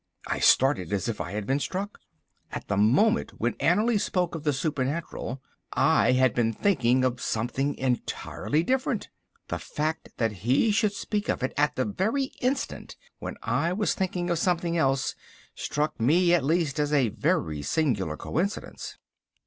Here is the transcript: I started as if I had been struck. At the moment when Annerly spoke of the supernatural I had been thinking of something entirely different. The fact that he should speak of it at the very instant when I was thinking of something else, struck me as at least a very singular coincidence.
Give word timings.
I 0.25 0.39
started 0.39 0.91
as 0.91 1.07
if 1.07 1.21
I 1.21 1.31
had 1.33 1.45
been 1.45 1.59
struck. 1.59 1.99
At 2.51 2.67
the 2.67 2.75
moment 2.75 3.39
when 3.39 3.53
Annerly 3.59 4.01
spoke 4.01 4.33
of 4.33 4.43
the 4.43 4.51
supernatural 4.51 5.43
I 5.73 6.13
had 6.13 6.33
been 6.33 6.53
thinking 6.53 7.03
of 7.03 7.21
something 7.21 7.75
entirely 7.77 8.63
different. 8.63 9.09
The 9.49 9.59
fact 9.59 10.09
that 10.17 10.31
he 10.47 10.71
should 10.71 10.93
speak 10.93 11.29
of 11.29 11.43
it 11.43 11.53
at 11.55 11.75
the 11.75 11.85
very 11.85 12.31
instant 12.41 12.95
when 13.19 13.35
I 13.43 13.73
was 13.73 13.93
thinking 13.93 14.31
of 14.31 14.39
something 14.39 14.75
else, 14.75 15.13
struck 15.53 15.99
me 15.99 16.33
as 16.33 16.39
at 16.39 16.45
least 16.45 16.79
a 16.79 17.09
very 17.09 17.61
singular 17.61 18.17
coincidence. 18.17 18.97